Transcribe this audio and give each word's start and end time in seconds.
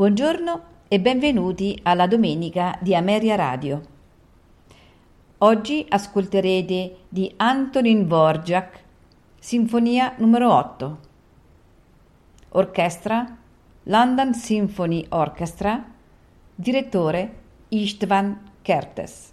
Buongiorno 0.00 0.62
e 0.88 0.98
benvenuti 0.98 1.78
alla 1.82 2.06
domenica 2.06 2.74
di 2.80 2.94
Ameria 2.94 3.34
Radio. 3.34 3.82
Oggi 5.36 5.84
ascolterete 5.86 7.00
di 7.06 7.30
Antonin 7.36 8.06
Dvorak, 8.06 8.82
Sinfonia 9.38 10.14
numero 10.16 10.54
8. 10.54 10.98
Orchestra 12.52 13.36
London 13.82 14.32
Symphony 14.32 15.04
Orchestra, 15.10 15.84
direttore 16.54 17.34
Istvan 17.68 18.52
Kertes. 18.62 19.32